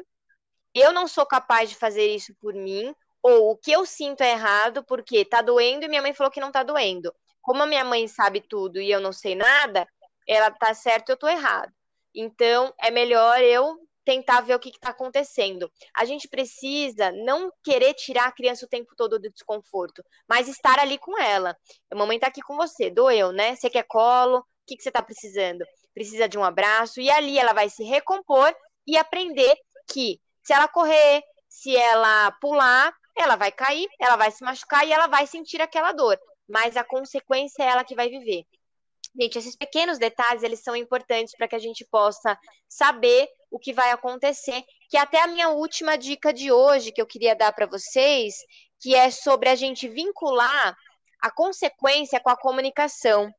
[0.73, 4.31] eu não sou capaz de fazer isso por mim, ou o que eu sinto é
[4.31, 7.13] errado porque tá doendo e minha mãe falou que não tá doendo.
[7.45, 9.87] Como a minha mãe sabe tudo e eu não sei nada,
[10.27, 11.71] ela tá certo, eu tô errado.
[12.11, 15.71] Então, é melhor eu tentar ver o que está acontecendo.
[15.95, 20.79] A gente precisa não querer tirar a criança o tempo todo do desconforto, mas estar
[20.79, 21.55] ali com ela.
[21.91, 23.55] A mamãe está aqui com você, doeu, né?
[23.55, 24.39] Você quer colo?
[24.39, 25.63] O que, que você está precisando?
[25.93, 26.99] Precisa de um abraço?
[26.99, 28.55] E ali ela vai se recompor
[28.87, 29.55] e aprender
[29.87, 34.91] que se ela correr, se ela pular, ela vai cair, ela vai se machucar e
[34.91, 36.19] ela vai sentir aquela dor.
[36.47, 38.45] Mas a consequência é ela que vai viver.
[39.19, 43.71] Gente, esses pequenos detalhes, eles são importantes para que a gente possa saber o que
[43.71, 47.65] vai acontecer, que até a minha última dica de hoje que eu queria dar para
[47.65, 48.35] vocês,
[48.81, 50.75] que é sobre a gente vincular
[51.21, 53.31] a consequência com a comunicação.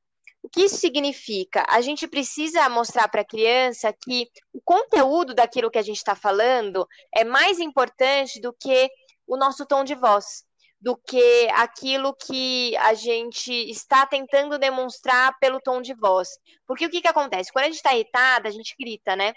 [0.42, 1.66] O que isso significa?
[1.68, 6.14] A gente precisa mostrar para a criança que o conteúdo daquilo que a gente está
[6.14, 8.88] falando é mais importante do que
[9.26, 10.45] o nosso tom de voz
[10.86, 16.28] do que aquilo que a gente está tentando demonstrar pelo tom de voz.
[16.64, 17.52] Porque o que, que acontece?
[17.52, 19.34] Quando a gente está irritada, a gente grita, né?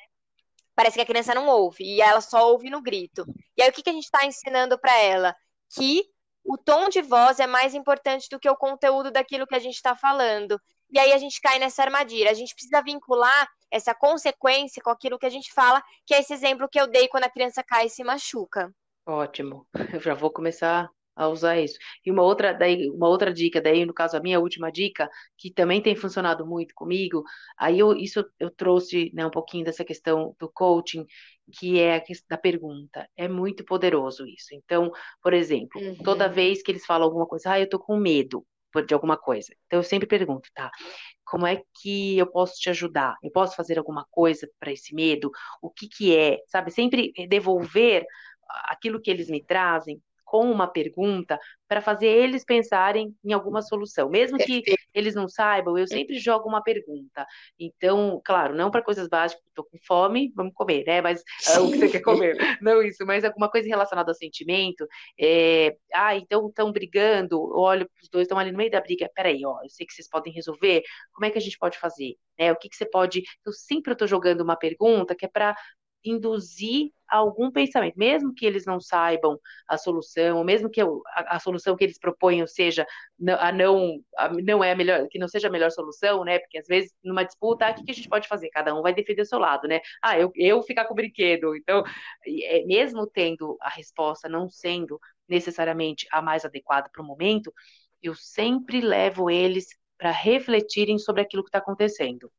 [0.75, 3.25] Parece que a criança não ouve, e ela só ouve no grito.
[3.57, 5.35] E aí o que, que a gente está ensinando para ela?
[5.75, 6.03] Que
[6.45, 9.73] o tom de voz é mais importante do que o conteúdo daquilo que a gente
[9.73, 10.61] está falando.
[10.91, 12.29] E aí a gente cai nessa armadilha.
[12.29, 16.31] A gente precisa vincular essa consequência com aquilo que a gente fala, que é esse
[16.31, 18.71] exemplo que eu dei quando a criança cai e se machuca.
[19.03, 19.65] Ótimo.
[19.91, 20.87] Eu já vou começar
[21.19, 21.77] a usar isso.
[22.05, 25.51] E uma outra, daí, uma outra dica, daí no caso a minha última dica, que
[25.51, 27.23] também tem funcionado muito comigo,
[27.57, 31.05] aí eu, isso eu trouxe né, um pouquinho dessa questão do coaching,
[31.51, 33.05] que é a questão da pergunta.
[33.17, 34.53] É muito poderoso isso.
[34.53, 35.97] Então, por exemplo, uhum.
[35.97, 38.45] toda vez que eles falam alguma coisa, ah, eu tô com medo
[38.87, 39.51] de alguma coisa.
[39.65, 40.69] Então eu sempre pergunto, tá?
[41.25, 43.15] Como é que eu posso te ajudar?
[43.23, 45.31] Eu posso fazer alguma coisa para esse medo?
[45.61, 46.37] O que que é?
[46.47, 48.05] Sabe, sempre devolver
[48.65, 54.09] aquilo que eles me trazem com uma pergunta para fazer eles pensarem em alguma solução.
[54.09, 54.63] Mesmo que
[54.93, 57.25] eles não saibam, eu sempre jogo uma pergunta.
[57.59, 61.01] Então, claro, não para coisas básicas, estou com fome, vamos comer, né?
[61.01, 62.37] Mas é, o que você quer comer?
[62.61, 64.87] Não isso, mas alguma coisa relacionada ao sentimento.
[65.19, 69.09] É, ah, então estão brigando, olha, os dois estão ali no meio da briga.
[69.15, 70.83] Peraí, ó, eu sei que vocês podem resolver.
[71.11, 72.15] Como é que a gente pode fazer?
[72.37, 72.51] Né?
[72.51, 73.23] O que, que você pode.
[73.45, 75.55] Eu sempre estou jogando uma pergunta que é para
[76.03, 80.85] induzir algum pensamento, mesmo que eles não saibam a solução, ou mesmo que a,
[81.15, 82.85] a solução que eles proponham seja
[83.39, 86.39] a não, a, não é a melhor, que não seja a melhor solução, né?
[86.39, 88.49] Porque às vezes numa disputa, ah, o que, a gente pode fazer?
[88.49, 89.79] Cada um vai defender o seu lado, né?
[90.01, 91.55] Ah, eu, eu ficar com o brinquedo.
[91.55, 91.83] Então,
[92.43, 97.53] é, mesmo tendo a resposta não sendo necessariamente a mais adequada para o momento,
[98.01, 102.31] eu sempre levo eles para refletirem sobre aquilo que está acontecendo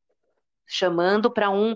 [0.71, 1.75] chamando para um,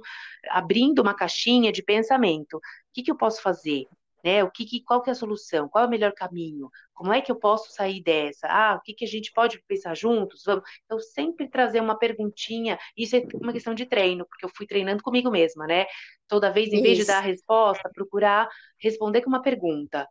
[0.48, 2.57] abrindo uma caixinha de pensamento.
[2.57, 2.61] O
[2.92, 3.87] que, que eu posso fazer?
[4.24, 4.42] Né?
[4.42, 5.68] O que, que, qual que é a solução?
[5.68, 6.70] Qual é o melhor caminho?
[6.94, 8.46] Como é que eu posso sair dessa?
[8.48, 10.42] Ah, o que, que a gente pode pensar juntos?
[10.46, 10.64] Vamos.
[10.85, 12.78] Então, sempre trazer uma perguntinha.
[12.96, 15.85] Isso é uma questão de treino, porque eu fui treinando comigo mesma, né?
[16.26, 20.09] Toda vez, em vez de dar a resposta, procurar responder com uma pergunta.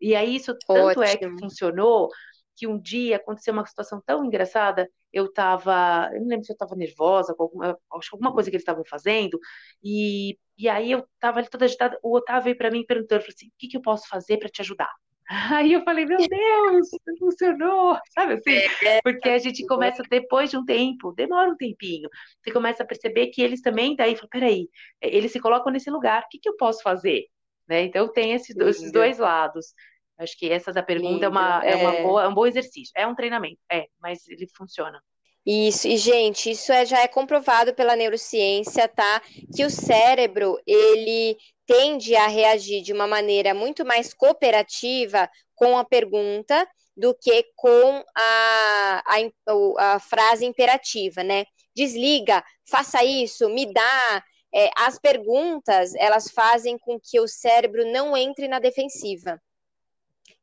[0.00, 1.04] E aí, isso tanto Ótimo.
[1.04, 2.10] é que funcionou
[2.56, 6.54] que um dia aconteceu uma situação tão engraçada, eu estava, eu não lembro se eu
[6.54, 9.38] estava nervosa, alguma, acho que alguma coisa que eles estavam fazendo,
[9.82, 13.34] e, e aí eu estava ali toda agitada, o Otávio veio para mim perguntando, falou
[13.34, 14.90] assim, o que, que eu posso fazer para te ajudar?
[15.58, 18.50] Aí eu falei, meu Deus, funcionou, sabe assim?
[18.50, 19.00] É, é.
[19.02, 22.10] Porque a gente começa, depois de um tempo, demora um tempinho,
[22.42, 24.68] você começa a perceber que eles também, daí, fala, peraí,
[25.00, 27.24] eles se colocam nesse lugar, o que, que eu posso fazer?
[27.66, 27.84] Né?
[27.84, 29.74] Então tem esses, esses dois lados.
[30.18, 32.92] Acho que essa da pergunta é, uma, é, é uma boa, é um bom exercício.
[32.96, 35.00] É um treinamento, é, mas ele funciona.
[35.46, 39.20] Isso, e gente, isso é, já é comprovado pela neurociência, tá?
[39.54, 45.84] Que o cérebro, ele tende a reagir de uma maneira muito mais cooperativa com a
[45.84, 51.44] pergunta do que com a, a, a frase imperativa, né?
[51.74, 54.24] Desliga, faça isso, me dá.
[54.54, 59.38] É, as perguntas, elas fazem com que o cérebro não entre na defensiva.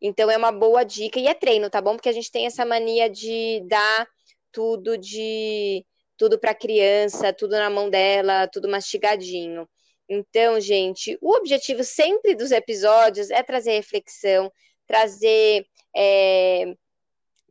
[0.02, 1.96] Então é uma boa dica e é treino, tá bom?
[1.96, 4.08] Porque a gente tem essa mania de dar
[4.52, 5.86] tudo de
[6.18, 9.68] tudo para criança, tudo na mão dela, tudo mastigadinho.
[10.10, 14.52] Então, gente, o objetivo sempre dos episódios é trazer reflexão,
[14.86, 16.76] trazer é,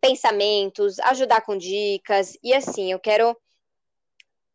[0.01, 2.93] pensamentos, ajudar com dicas e assim.
[2.93, 3.37] Eu quero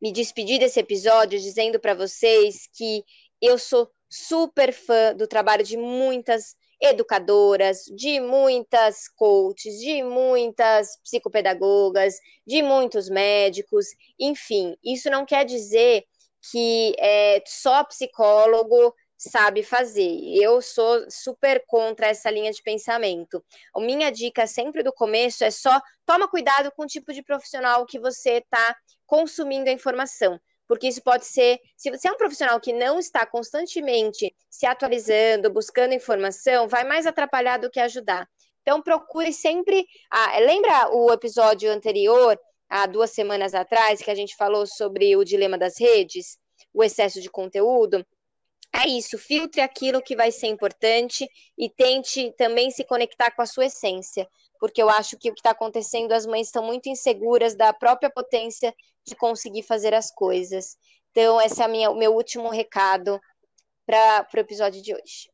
[0.02, 3.04] me despedir desse episódio dizendo para vocês que
[3.42, 12.16] eu sou super fã do trabalho de muitas educadoras, de muitas coaches, de muitas psicopedagogas,
[12.46, 13.88] de muitos médicos,
[14.20, 16.04] enfim, isso não quer dizer
[16.52, 20.20] que é, só psicólogo sabe fazer.
[20.36, 23.44] Eu sou super contra essa linha de pensamento.
[23.76, 27.86] A minha dica sempre do começo é só toma cuidado com o tipo de profissional
[27.86, 30.40] que você está consumindo a informação.
[30.68, 35.52] Porque isso pode ser, se você é um profissional que não está constantemente se atualizando,
[35.52, 38.28] buscando informação, vai mais atrapalhar do que ajudar.
[38.62, 39.86] Então procure sempre.
[40.44, 45.58] Lembra o episódio anterior, há duas semanas atrás, que a gente falou sobre o dilema
[45.58, 46.38] das redes,
[46.74, 48.04] o excesso de conteúdo?
[48.76, 53.46] é isso, filtre aquilo que vai ser importante e tente também se conectar com a
[53.46, 54.28] sua essência,
[54.60, 58.10] porque eu acho que o que está acontecendo, as mães estão muito inseguras da própria
[58.10, 58.74] potência
[59.06, 60.78] de conseguir fazer as coisas.
[61.12, 63.20] Então, esse é minha, o meu último recado
[63.86, 65.30] para o episódio de hoje.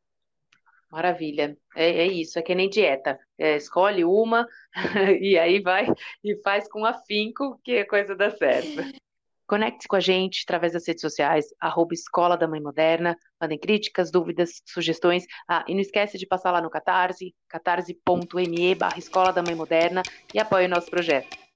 [0.91, 3.17] Maravilha, é, é, isso, é que nem dieta.
[3.37, 4.45] É, escolhe uma
[5.21, 5.87] e aí vai
[6.21, 8.67] e faz com afinco que a coisa dá certo.
[9.47, 14.09] Conecte-se com a gente através das redes sociais, arroba Escola da Mãe Moderna, mandem críticas,
[14.09, 15.25] dúvidas, sugestões.
[15.45, 20.03] Ah, e não esquece de passar lá no Catarse, catarse.me barra Escola da Mãe Moderna
[20.33, 21.40] e apoie o nosso projeto.